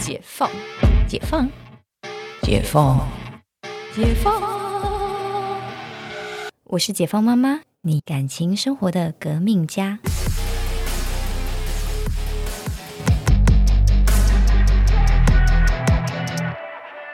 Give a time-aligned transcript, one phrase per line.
[0.00, 0.50] 解放，
[1.06, 1.46] 解放，
[2.42, 3.06] 解放，
[3.94, 4.40] 解放。
[6.64, 9.98] 我是解放妈妈，你感情生活的革命家。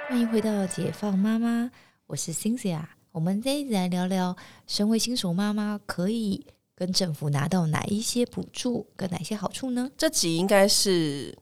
[0.09, 1.69] 欢迎回到解放妈妈，
[2.07, 2.83] 我是 Cynthia。
[3.11, 4.37] 我们这一集来聊聊，
[4.69, 6.47] 身为新手妈妈可以
[6.77, 9.91] 跟政府拿到哪一些补助跟哪些好处呢？
[9.99, 11.37] 这集应该是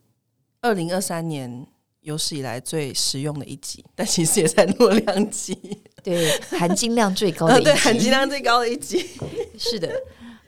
[0.64, 1.66] 二零二三年
[2.00, 5.54] 有史以来最实用的一集， 但其实也才录了两集，
[6.02, 9.04] 对，含金量最高的 一集，对，含金量最高的一集。
[9.58, 9.92] 是的，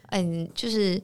[0.08, 1.00] 嗯，就是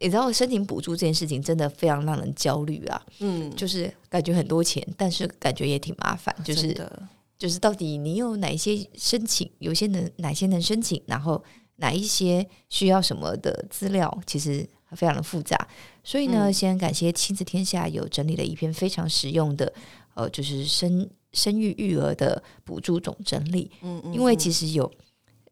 [0.00, 6.76] 你知道申请补助这件事情真的非常让人焦虑啊，嗯，就是感觉很多钱，但是感觉也挺麻烦，就是
[7.38, 11.40] 就是到底你有哪一些申请，有些能哪些能申请，然后
[11.76, 15.56] 哪一些需要什么的资料，其实非常的复杂。
[16.02, 19.72] 所以呢，嗯先感谢亲子天下有整理了一篇非常实用的，
[20.14, 23.70] 呃，就是生生育育儿的补助总整理。
[23.82, 24.90] 嗯嗯，因为嗯其实有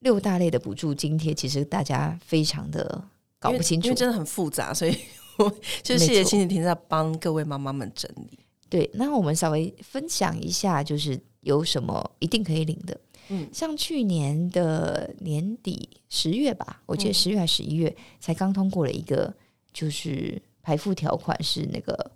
[0.00, 3.02] 六大类的补助津贴，其实大家非常的
[3.38, 3.94] 搞不清楚因为因为。
[3.94, 4.96] 真的很复杂，所以
[5.38, 5.48] 我
[5.82, 8.38] 就谢谢亲子天下帮各位妈妈们整理。
[8.68, 12.98] 对，那我们稍微分享一下，就是有什么一定可以领的。
[13.32, 19.34] 嗯像去年的年底十月吧，我记得嗯十月还是十一月才刚通过了一个，
[19.72, 22.10] 就是排付条款是那个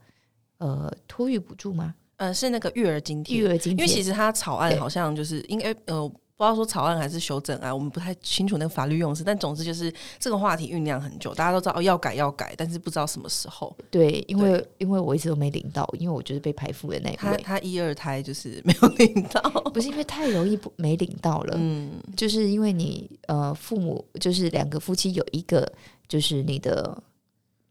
[0.58, 1.94] 呃托育补助吗？
[2.16, 6.12] 呃，是那个育儿津贴，育儿津贴，因为其实它草案好像就是应该呃。
[6.36, 13.74] 不知道说草案还是修正案，我们不太清楚那个法律用词，但总之就是这个话题酝酿很久，大家都知道哦要改要改，但是不知道什么时候。
[13.90, 19.40] 对，因为因为我一直都没领到，因为我就是被排付的那一位，他他一二胎就是没有领到，
[19.72, 25.66] 不是因为太容易不没领到了，嗯，就是因为你呃父母就是两个夫妻有一个
[26.06, 27.02] 就是你的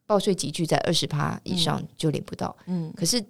[0.08, 3.24] 报税集聚在二十趴以上就领不到，嗯，可是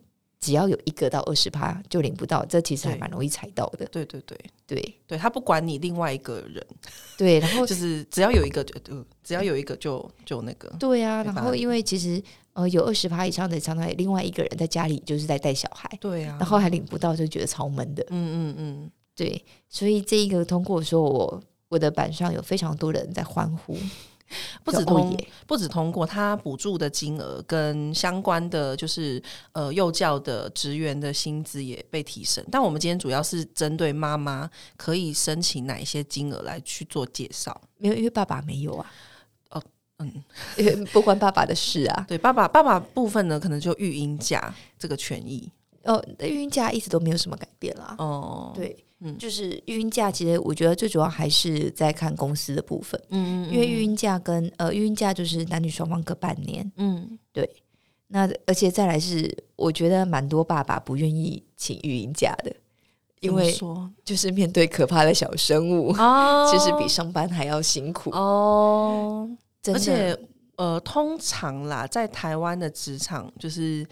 [0.45, 3.85] 只要有一个到二十趴就领不到，这其实还蛮容易踩到的。
[3.87, 4.37] 对对对。
[4.67, 4.95] 对。
[5.07, 6.63] 对，他不管你另外一个人，
[7.17, 12.21] 对，然后 就是只要有一个就，呃只要有一个就就那个，对啊，然后因为其实
[12.53, 18.05] 呃有二十趴以上的，常常有另外一个人在家里就是在带小孩，对啊，然后还领不到，就觉得超闷的。
[18.09, 23.77] 嗯嗯嗯，对，所以这一个通过说，我我的板上有非常多人在欢呼，
[24.63, 29.21] 不止通耶不止通过，他补助的金额跟相关的就是
[29.51, 32.43] 呃幼教的职员的薪资也被提升。
[32.51, 37.59] 但我们今天主要是针对妈妈可以申请哪一些金额来去做介绍。
[37.77, 38.91] 没有，因为爸爸没有啊。
[39.51, 39.63] 哦，
[39.99, 40.11] 嗯，
[40.57, 42.05] 因为不关爸爸的事啊。
[42.07, 45.49] 对，爸爸爸爸部分呢，可能就育婴假这个权益
[45.83, 47.95] 哦，育婴假一直都没有什么改变啦。
[47.99, 49.17] 哦，，对，嗯。
[49.17, 56.71] 就是育婴假，其实我觉得最主要还是在看公司的部分，嗯因为育婴假跟呃育婴假就是男女双方各半年。
[56.77, 57.17] 嗯。
[57.31, 57.49] 对。
[58.07, 62.55] 那而且再来是，我觉得蛮多爸爸不愿意请育婴假的，
[63.19, 63.91] 因为说？
[64.05, 66.47] 就是面对可怕的小生物，哦。
[66.53, 68.11] 其实比上班还要辛苦。
[68.11, 69.27] 哦，
[69.73, 70.15] 而且
[70.57, 73.85] 呃，通常啦，在台湾的职场就是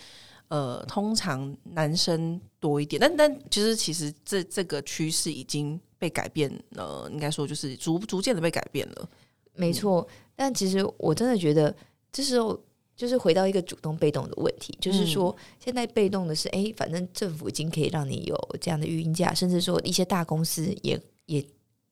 [0.54, 9.10] 呃，通常男生多一点，但但其实其实这这个趋势已经被改变了，应该说就是逐逐渐的被改变了。
[9.56, 11.76] 没错，但其实我真的觉得，
[12.12, 12.56] 这时候
[12.96, 21.44] 就是回到一个主动被动的问题，就是说现在被动的是，哎，反正政府已经可以让你有这样的育婴假，甚至说一些大公司也也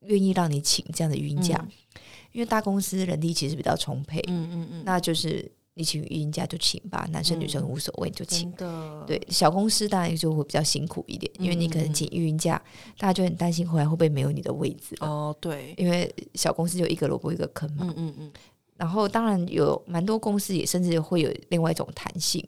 [0.02, 1.68] 愿意让你请这样的育婴假，
[2.32, 8.54] 因为大公司人力其实比较充沛，嗯嗯嗯，那就是你请育婴假就请吧，男生女生无所谓就请。
[9.08, 12.62] 对小公司当然就会比较辛苦一点，因为你可嗯能请育婴假，
[13.00, 17.86] 大家就很担心后来会不会没有你的位置了，哦，对，因为小公司就一个萝卜一个坑嘛。
[17.88, 18.32] 嗯嗯嗯，
[18.78, 22.48] 然后当然有蛮多公司也甚至会有另外一种弹性，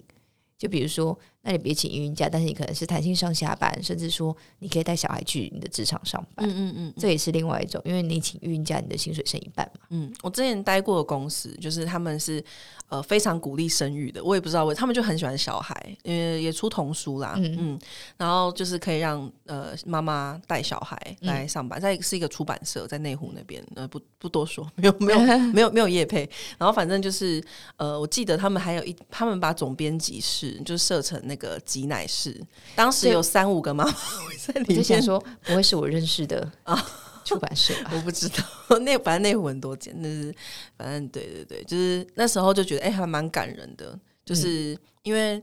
[0.57, 9.85] 就比如说，那你别请育婴假，但是你可能是弹性上下班，甚至说你可以带小孩去你的职场上班，嗯嗯嗯这也是另外一种，因为你请育婴假，你的薪水剩一半嘛。
[9.89, 12.43] 嗯，我之前待过的公司，就是他们是
[12.87, 17.57] 呃非常鼓励生育的，我也不知道为他们就很喜欢小孩，因为也出童书啦，嗯。
[17.59, 17.79] 嗯
[18.15, 21.27] 然后就是可以让呃妈妈带小孩嗯。
[21.27, 25.19] 来上班，在是一个出版社，在内湖那边，呃不不多说， 没有没有
[25.51, 27.43] 没有没有业配，然后反正就是
[27.75, 32.39] 呃我记得他们还有一他们把总编辑室就设成那个挤奶室，
[32.75, 36.75] 当时有三五个妈妈会在我里面，就想说，不会是我认识的啊
[37.25, 37.91] 出版社 吧？
[37.93, 38.43] 我不知道，
[38.79, 40.35] 那反正那会很多间，但是
[40.77, 45.41] 反正对对对，就是那时候就觉得哎、还蛮感人的，就是因为、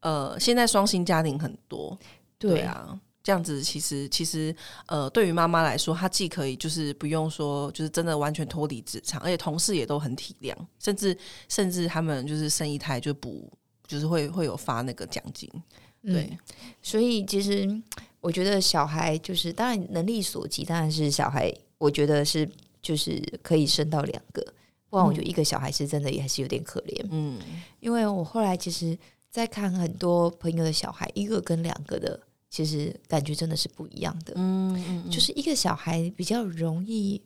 [0.00, 1.96] 呃现在双薪家庭很多，
[2.38, 4.54] 对啊，这样子其实其实
[4.86, 11.16] 呃，对于妈妈来说，她既可以就是不用说就是真的完全脱离职场，而且同事也都很体谅，甚至
[11.48, 13.50] 甚至他们就是生一胎就补
[13.86, 15.50] 就是会会有发那个奖金。
[16.02, 16.36] 对，
[16.82, 17.66] 所以其实
[18.20, 22.46] 我觉得小孩就是当然能力所及，当然是小孩，我觉得是
[22.82, 24.44] 就是可以生到两个，
[24.90, 27.06] 不然我觉得一个小孩是真的也还是有点可怜。
[27.10, 27.40] 嗯，
[27.80, 28.98] 因为我后来其实，
[29.30, 32.20] 在看很多朋友的小孩，一个跟两个的，
[32.50, 34.34] 其实感觉真的是不一样的。
[34.36, 37.18] 嗯嗯，就是一个小孩比较容易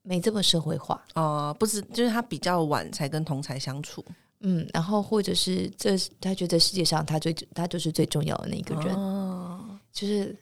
[0.00, 4.02] 没这么社会化哦，不是，就是他比较晚才跟同才相处。
[4.40, 10.34] 嗯，然后或者是这他觉得世界上他最他就是最重要的那个人，哦就是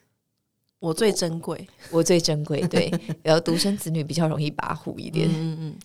[0.78, 2.60] 我最珍贵，我最珍贵。
[2.68, 2.92] 对，
[3.24, 5.28] 然后独生子女比较容易跋扈一点。
[5.28, 5.76] 嗯嗯。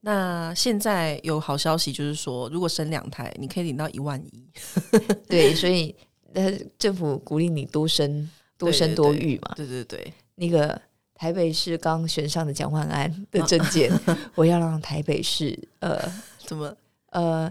[0.00, 4.48] 那现在有好消息，就是说如果生两胎，你可以领到一万一。
[5.28, 5.94] 对，所 以
[6.32, 9.52] 呃，政府鼓励你多生多生多育嘛。
[9.54, 10.12] 对对对。
[10.36, 10.80] 那个
[11.14, 13.92] 台北市刚选上的蒋万安的证件，
[14.34, 16.00] 我要让台北市呃
[16.46, 16.74] 怎么？
[17.12, 17.50] 呃，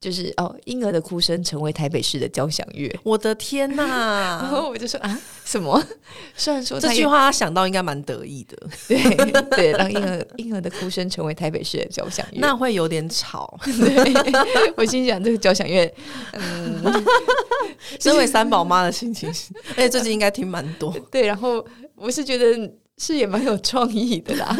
[0.00, 2.92] 就是哦，婴儿的哭声成为台北市的交响乐。
[3.04, 3.84] 我的天哪！
[4.42, 5.80] 然后我就说啊，什么？
[6.34, 8.56] 虽然说这句话他想到应该蛮得意的，
[8.88, 13.58] 对对，让婴儿婴儿的哭声成为台北市的交响乐，那会有点吵。
[13.62, 15.94] 对，我心想这个交响乐，
[16.32, 17.04] 嗯，
[18.00, 19.28] 身为三宝妈的心情，
[19.70, 20.92] 而且最近应该听蛮多。
[21.10, 21.64] 对，然后
[21.94, 24.56] 我是觉得是也蛮有创意的啦，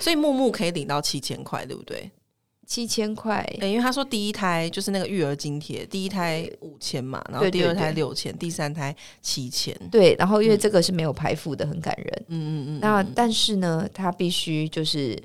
[0.00, 2.10] 所以木木可以领到七千块，对不对？
[2.72, 9.76] 七千块，因为他说第一胎就是那个育儿津贴，第一胎五千嘛，然后第二胎六千，第三胎七千。
[9.90, 12.24] 对，然后因为这个是没有排付的，很感人。
[12.28, 12.80] 嗯嗯嗯。
[12.80, 15.22] 那但是呢，他必须就是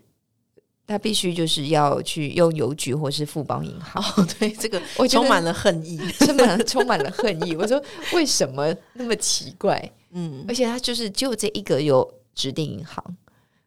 [0.86, 4.04] 他必须就是要去用邮局或是富邦银行。
[4.04, 7.56] 哦， 对，这个我充满了恨意， 充满充满了恨意。
[7.56, 9.90] 我说为什么那么奇怪？
[10.12, 13.02] 嗯，而且他就是就这一个有指定银行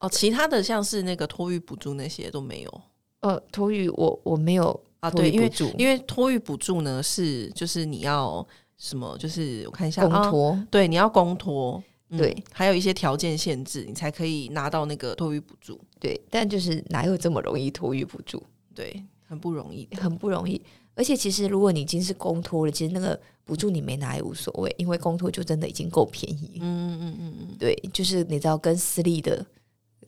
[0.00, 2.82] 哦，其他的像是那个托育补助那些都没有。
[3.20, 8.46] 呃，托育我我没有啊，对，因为因为托育补助呢是就是你要
[8.78, 11.82] 什么，就是我看一下公托，对，你要公托，
[12.16, 18.42] 对，还有一些条件限制，你才可以拿到那个托育补助，对，但就是哪有这么容易托育补助？
[18.74, 20.60] 对，很不容易，很不容易。
[20.94, 26.58] 而且其实如果你已经是公托了，其实那个补助你没拿也无所谓，因为公托就真的已经够便宜。
[26.60, 29.44] 嗯嗯嗯嗯，对，就是你知道跟私立的。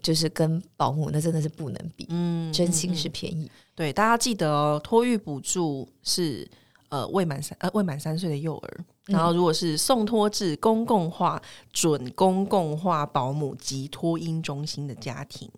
[0.02, 3.48] 就是跟保姆那真的是不能比，嗯，真心是便宜。
[3.74, 6.46] 对，大家记得哦，托育补助是
[6.88, 11.40] 呃未满三呃未满三岁的幼儿，然后如果是送托至公共化
[11.72, 15.48] 准公共化保姆及托婴中心的家庭，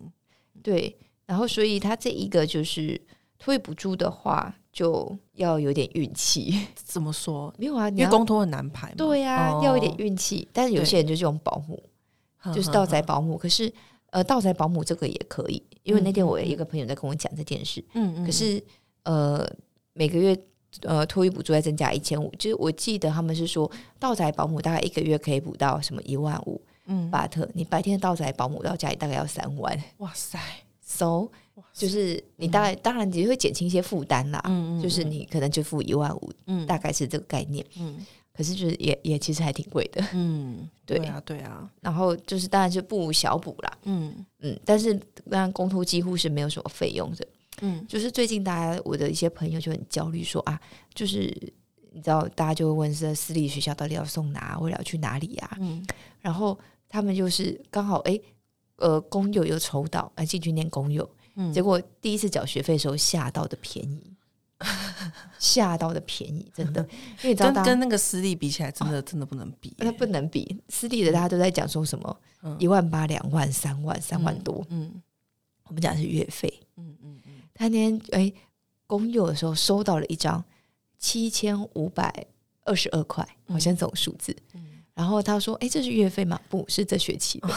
[0.61, 0.95] 对，
[1.25, 3.01] 然后所以他这一个就是
[3.39, 6.67] 托育补助的话，就要有点运气。
[6.75, 7.51] 怎么说？
[7.57, 10.47] 没有啊，因为公托很难排，对呀，要一点运气。
[10.53, 11.83] 但是有些人就是用保姆，
[12.53, 13.73] 就是倒载保姆，可是。
[14.15, 17.83] 呃，盗财保姆这个也可以，因为那天我有一个朋友在跟我讲这件事。
[17.95, 18.25] 嗯嗯。
[18.25, 18.63] 可是
[19.03, 19.45] 呃，
[19.91, 20.37] 每个月
[20.83, 23.69] 呃托育补助再增加一千五，就是我记得他们是说
[23.99, 26.61] 盗财保姆大概一个月可以补到什么一万五。
[26.85, 27.11] 嗯。
[27.11, 29.77] 巴特，你白天盗财保姆到家里大概要三万。
[29.97, 30.39] 哇塞！
[30.79, 31.27] So，
[31.73, 34.41] 就是你大概当然你会减轻一些负担啦。
[34.45, 34.81] 嗯嗯。
[34.81, 37.65] 就是你可能就付一万五，嗯，大概是这个概念。
[37.77, 37.97] 嗯。
[38.35, 40.97] 可是就是也也其实还挺贵的，嗯， 对。
[41.05, 44.25] 啊对啊，然后就是当然就不小补啦，嗯。
[44.39, 44.93] 嗯，但是
[45.29, 47.27] 当然公托几乎是没有什么费用的，
[47.61, 50.59] 嗯，就是最近大家我的一些朋友就很焦虑说啊，
[50.93, 51.23] 就是
[51.93, 55.85] 你知道大家就会问说私立学校到底要送哪，或者要去哪里呀，嗯，
[56.19, 56.57] 然后
[56.89, 58.19] 他们就是刚好哎
[58.75, 64.14] 呃公友又抽到哎进去念公友，嗯，结果第一次缴学费的时候吓到的便宜。
[65.37, 66.81] 吓到的便宜， 真的，
[67.23, 70.61] 因为跟跟那个私立比起来，真的真的不能比，那不能比。
[70.69, 72.21] 私立的大家都在讲说什么
[72.57, 75.01] 一万八、两万、三万、三万多，嗯，
[75.67, 77.33] 我们讲是月费，嗯嗯嗯。
[77.53, 78.33] 他那天哎，
[78.87, 80.43] 公幼的时候收到了一张
[80.97, 82.25] 七千五百
[82.63, 86.39] 二十二块，好像这种数字，嗯然后他说：“哎，这是月费吗？
[86.47, 87.49] 不是这学期的，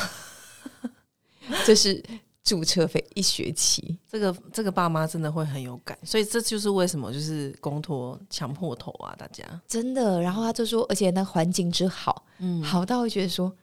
[1.65, 2.03] 这是。”
[2.45, 9.45] 注册费一学期，这个这个爸妈真的会很有感，所以这就是为什么就是公托强迫头啊，大家。
[9.67, 10.21] 真的。
[10.23, 13.55] 然后他就说，而且那环境之好，嗯，好到会觉得说，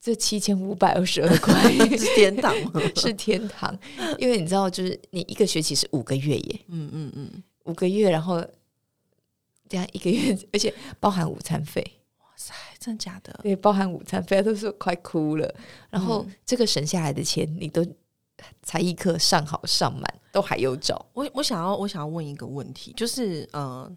[0.00, 1.54] 这七千五百二十二块。
[1.98, 2.54] 是天堂，
[2.96, 3.78] 是天堂。
[4.18, 8.42] 因为你知道，就是你一个学期是五个月耶，嗯嗯嗯，五个月，然后
[9.68, 11.84] 这样一个月，而且包含午餐费。
[12.20, 12.54] 哇塞，
[12.88, 13.38] 真的假的？
[13.42, 15.54] 对，包含午餐费，都是快哭了。
[15.90, 17.84] 然后这个省下来的钱，你都
[18.62, 20.02] 才艺课上好上满，
[20.32, 21.04] 都还有找。
[21.12, 23.94] 我我想要，我想要问一个问题，就是呃，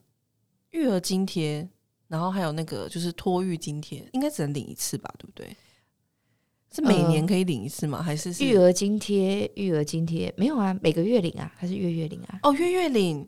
[0.72, 1.66] 育儿津贴，
[2.10, 5.10] 然后还有那个就是托育津贴，应该只能领一次吧？
[5.18, 5.56] 对不对？
[6.74, 8.04] 是每年可以领一次吗？
[8.04, 9.50] 还是育儿津贴？
[9.56, 12.40] 育儿津贴没有啊，每个月领啊，还是月月领啊？
[12.44, 13.26] 哦，月月领。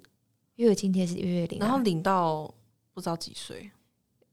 [0.55, 2.53] 育儿津贴是月月领啊，然后领到
[2.93, 3.71] 不知道几岁。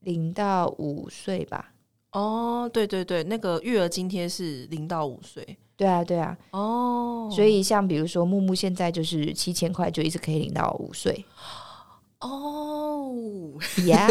[0.00, 1.72] 领到五岁吧。
[2.12, 5.56] 哦，对对对，那个育儿津贴是零到五岁。
[5.76, 6.36] 对啊，对啊。
[6.50, 11.24] 哦，所以像比如说木木现在就是七千块，就一直可以领到五岁。
[12.20, 13.10] 哦，
[13.86, 14.06] 呀，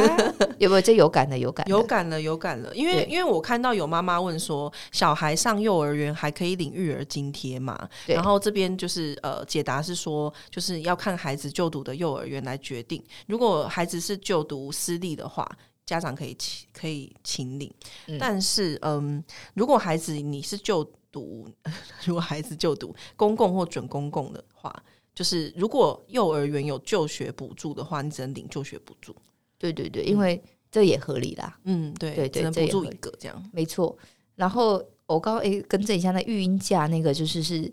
[0.57, 1.37] 有没有这有感的？
[1.37, 2.73] 有感，有感了，有感了。
[2.73, 7.77] 因为因为我看到有妈妈问说，小孩上幼儿园还可以领育儿津贴嘛？
[8.07, 13.03] 对然后这边就是呃，解答是说，就是要看孩子就读的幼儿园来决定。
[13.27, 15.47] 如果孩子是就读私立的话，
[15.89, 17.73] 家长可以请可以请领。
[18.07, 21.49] 嗯但是嗯，如果孩子你是就读，
[22.05, 24.83] 如果孩子就读公共或准公共的话。
[25.15, 29.13] 就是如果幼儿园有就学补助的话，你只能领就学补助。
[29.57, 30.41] 对对对，因为
[30.71, 33.49] 这也合理啦，嗯，对对对只能补助一个这样。
[33.51, 33.97] 没错。
[34.35, 37.69] 然后我刚诶更正一下，那育婴假那个就是是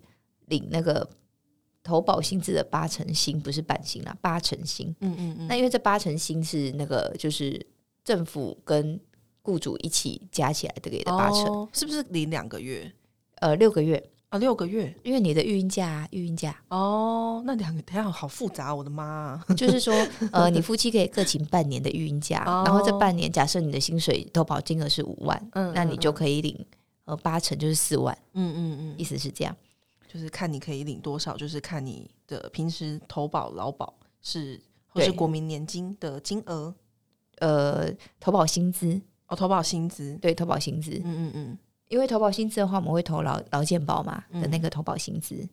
[0.47, 1.09] 领那个
[1.85, 4.93] 投保薪资的八成薪，不是半薪啦，八成薪。
[4.99, 5.47] 嗯嗯嗯。
[5.47, 7.65] 那因为这八成薪是那个就是
[8.07, 8.99] 政府跟
[9.43, 12.91] 雇主一起加起来的给的八成，哦，是不是领两个月？
[13.41, 14.39] 呃六个月，啊？
[14.39, 14.97] 六个月。
[15.03, 16.57] 因为你的育婴假啊，育婴假。
[16.69, 19.05] 哦，那两个等一下好复杂，我的妈。
[19.05, 19.45] 啊！
[19.57, 19.93] 就是说，
[20.31, 22.63] 呃，你夫妻可以各请半年的育婴假，哦。
[22.65, 26.65] 然后这半年假设你的薪水投保金额是五万，嗯那你就可以领
[27.07, 29.57] 呃八成就是四万，嗯嗯嗯，意思是这样。
[30.07, 36.75] 就是看你可以领多少，就是看你的平时投保劳保是或是国民年金的金额
[37.37, 40.17] 呃，投保薪资，哦，投保薪资。
[40.21, 45.47] 对，投保薪资，嗯嗯嗯，因为投保薪资的话，我们会投劳劳健保嘛嗯的那个投保薪资。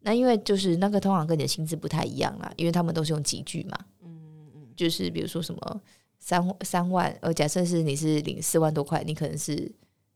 [0.00, 4.66] 那因为就是那个通常跟你的薪资不太一样啦，因为他们都是用集聚嘛，嗯嗯嗯。
[4.76, 5.80] 就是比如说什么
[6.20, 9.54] 三三万，呃，假设是你是领四万多块，你可能是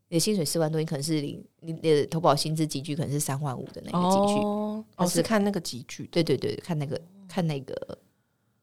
[0.09, 4.41] 你的薪水四万多，你可能是领你的投保薪资集聚可能是三万五的那个集聚。
[4.41, 7.99] 哦，是是看那个集聚，对对对，看那个看那个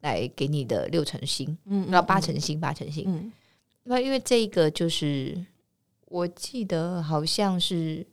[0.01, 3.05] 来给你的六成薪，嗯然后八，成薪八成薪。
[3.07, 3.31] 嗯
[3.83, 5.35] 那因为这个就是
[6.05, 8.05] 我记得好像是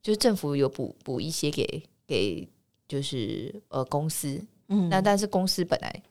[0.00, 2.48] 就是政府有补补一些给给
[2.86, 6.02] 就是呃公司，嗯，那但是公司本来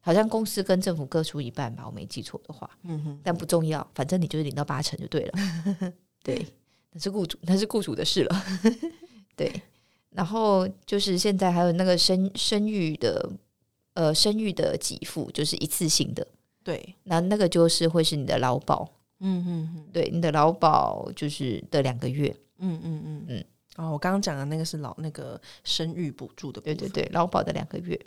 [0.00, 5.32] 好像公司跟政府各出一半吧，我没记错的话，嗯哼，但不重要，反正你就是领到八成就对了。
[6.22, 6.46] 对，
[6.92, 8.44] 那是雇主那是雇主的事了。
[9.36, 9.52] 对，
[10.10, 13.30] 然后就是现在还有那个生生育的
[13.94, 16.26] 呃生育的给付，就是一次性的，
[16.62, 18.88] 对，那那个就是会是你的劳保，
[19.20, 23.44] 嗯嗯嗯对，你的劳保就是的两个月，嗯嗯嗯嗯。
[23.76, 27.98] 哦，我刚刚讲的那个是老那个生育补助的对对对，劳保的两个月。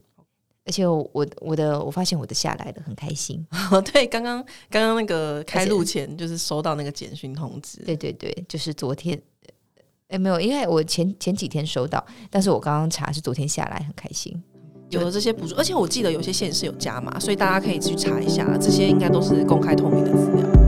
[0.66, 3.46] 而且我我我的我发现我的下来了，很开心。
[3.72, 4.38] 哦，对，刚刚
[4.70, 9.20] 刚刚那个开录前就是收到那个简讯通知，对对对，就是昨天，
[10.08, 14.42] 哎没有，因为我前前几天收到，但是我刚刚查是昨天下来，很开心。
[14.94, 20.63] 有了这些补助，而且我记得有些县是有加码，所以大家可以去查一下，这些应该都是公开透明的资料。